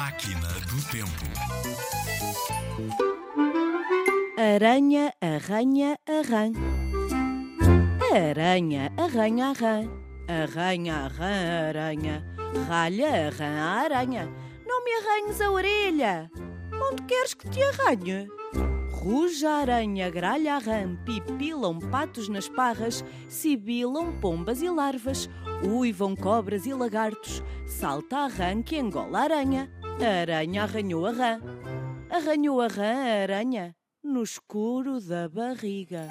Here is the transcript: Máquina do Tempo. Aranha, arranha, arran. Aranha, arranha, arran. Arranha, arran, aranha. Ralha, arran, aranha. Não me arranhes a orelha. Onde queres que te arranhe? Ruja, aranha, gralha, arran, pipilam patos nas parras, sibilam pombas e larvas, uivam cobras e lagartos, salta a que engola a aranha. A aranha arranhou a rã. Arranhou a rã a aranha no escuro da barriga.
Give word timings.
Máquina 0.00 0.48
do 0.70 0.80
Tempo. 0.88 1.26
Aranha, 4.38 5.12
arranha, 5.20 5.98
arran. 6.08 6.52
Aranha, 8.10 8.90
arranha, 8.96 9.50
arran. 9.50 9.90
Arranha, 10.26 11.04
arran, 11.04 11.68
aranha. 11.68 12.24
Ralha, 12.66 13.26
arran, 13.28 13.60
aranha. 13.84 14.32
Não 14.66 14.82
me 14.82 14.90
arranhes 14.90 15.38
a 15.38 15.50
orelha. 15.50 16.30
Onde 16.72 17.02
queres 17.02 17.34
que 17.34 17.50
te 17.50 17.62
arranhe? 17.62 18.26
Ruja, 18.90 19.50
aranha, 19.50 20.08
gralha, 20.08 20.54
arran, 20.54 20.96
pipilam 21.04 21.78
patos 21.78 22.26
nas 22.30 22.48
parras, 22.48 23.04
sibilam 23.28 24.18
pombas 24.18 24.62
e 24.62 24.70
larvas, 24.70 25.28
uivam 25.62 26.16
cobras 26.16 26.64
e 26.64 26.72
lagartos, 26.72 27.42
salta 27.66 28.24
a 28.24 28.62
que 28.62 28.78
engola 28.78 29.18
a 29.18 29.22
aranha. 29.24 29.79
A 30.02 30.20
aranha 30.22 30.62
arranhou 30.62 31.04
a 31.04 31.10
rã. 31.10 31.40
Arranhou 32.08 32.60
a 32.60 32.68
rã 32.68 32.94
a 33.04 33.22
aranha 33.22 33.76
no 34.02 34.22
escuro 34.22 34.98
da 34.98 35.28
barriga. 35.28 36.08